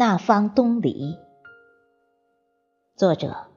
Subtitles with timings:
[0.00, 1.16] 那方东篱。
[2.94, 3.48] 作者：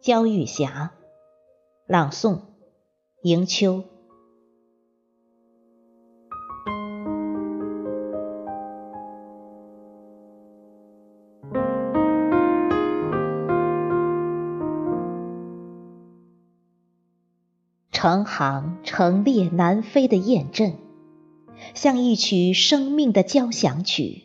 [0.00, 0.90] 焦玉霞，
[1.86, 2.40] 朗诵：
[3.22, 3.84] 迎秋。
[17.92, 20.72] 成行成列南飞的雁阵，
[21.74, 24.24] 像一曲生命的交响曲，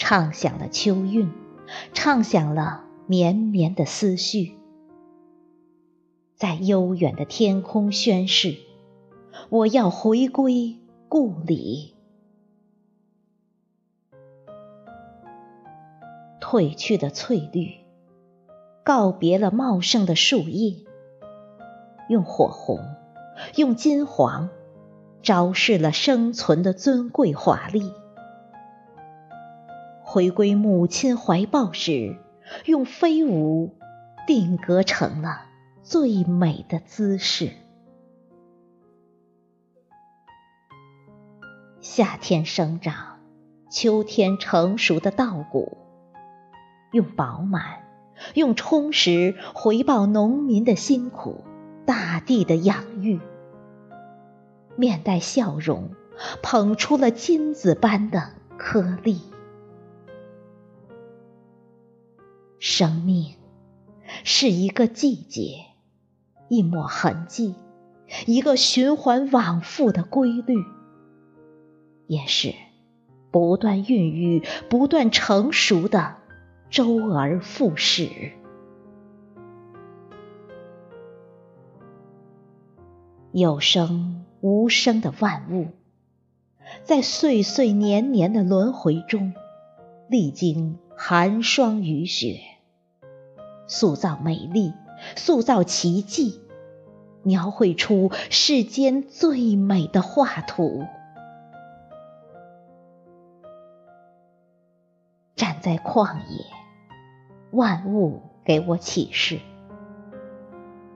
[0.00, 1.30] 唱响了秋韵，
[1.92, 4.54] 唱响了绵绵的思绪，
[6.34, 8.56] 在悠远的天空宣誓：
[9.50, 11.94] 我要回归故里。
[16.40, 17.74] 褪去的翠绿，
[18.82, 20.76] 告别了茂盛的树叶。
[22.08, 22.80] 用火红，
[23.54, 24.48] 用金黄，
[25.22, 27.92] 昭示了生存的尊贵华丽。
[30.12, 32.16] 回归母亲怀抱时，
[32.64, 33.76] 用飞舞
[34.26, 35.42] 定格成了
[35.84, 37.52] 最美的姿势。
[41.80, 43.20] 夏天生长，
[43.70, 45.78] 秋天成熟的稻谷，
[46.90, 47.62] 用饱满，
[48.34, 51.44] 用充实回报农民的辛苦。
[51.86, 53.20] 大地的养育，
[54.74, 55.92] 面带笑容，
[56.42, 59.29] 捧出了金子般的颗粒。
[62.80, 63.34] 生命
[64.24, 65.66] 是一个季节，
[66.48, 67.54] 一抹痕迹，
[68.24, 70.54] 一个循环往复的规律，
[72.06, 72.54] 也是
[73.30, 76.16] 不断孕育、不断成熟的
[76.70, 78.08] 周而复始。
[83.30, 85.66] 有生无生的万物，
[86.84, 89.34] 在岁岁年年的轮回中，
[90.08, 92.40] 历经寒霜雨雪，
[93.70, 94.74] 塑造美丽，
[95.14, 96.40] 塑造奇迹，
[97.22, 100.84] 描绘出世间最美的画图。
[105.36, 106.44] 站在旷野，
[107.52, 109.38] 万物给我启示：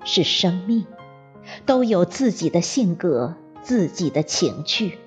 [0.05, 0.85] 是生命。
[1.67, 4.99] 都有自己的性格，自己的情趣。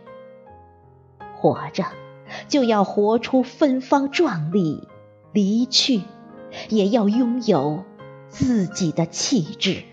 [1.35, 1.83] 活着
[2.47, 4.87] 就要活出芬芳壮丽，
[5.33, 6.03] 离去
[6.69, 7.83] 也要拥有
[8.29, 9.83] 自己的气质。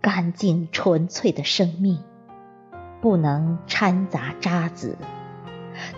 [0.00, 1.98] 干净纯粹的生命，
[3.00, 4.96] 不能掺杂渣滓；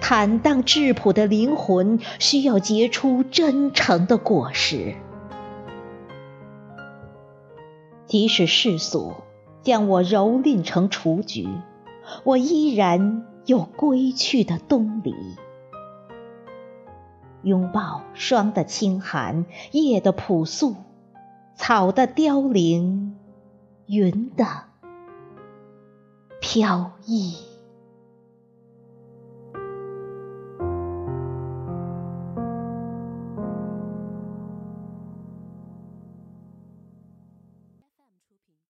[0.00, 4.96] 坦荡质朴的灵魂，需要结出真诚的果实。
[8.06, 9.14] 即使世俗
[9.62, 11.48] 将我蹂躏成雏菊，
[12.24, 15.14] 我依然有归去的东篱。
[17.42, 20.76] 拥抱霜的清寒，夜的朴素，
[21.54, 23.16] 草的凋零，
[23.86, 24.46] 云的
[26.40, 27.51] 飘逸。